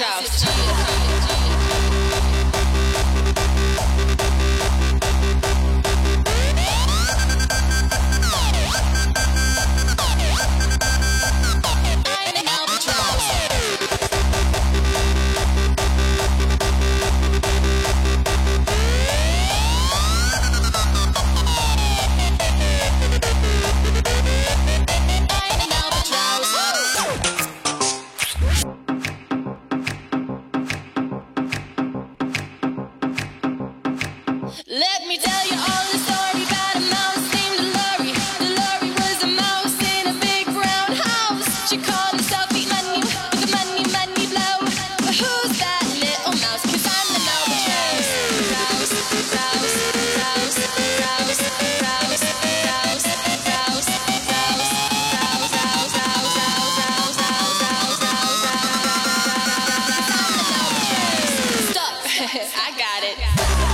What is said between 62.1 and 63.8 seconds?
I got it.